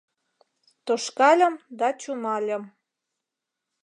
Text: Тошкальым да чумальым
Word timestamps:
Тошкальым 0.85 1.55
да 1.79 1.87
чумальым 2.01 2.63